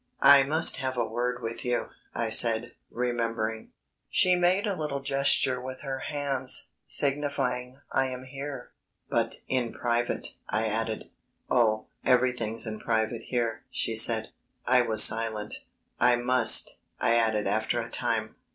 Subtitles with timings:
[0.23, 3.71] "I must have a word with you," I said, remembering.
[4.09, 8.71] She made a little gesture with her hands, signifying "I am here."
[9.09, 11.11] "But in private," I added.
[11.51, 14.31] "Oh, everything's in private here," she said.
[14.65, 15.63] I was silent.
[15.99, 18.33] "I must," I added after a time.